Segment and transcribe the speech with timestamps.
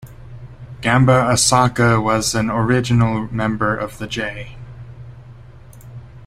[0.81, 4.57] Gamba Osaka was an original member of the J.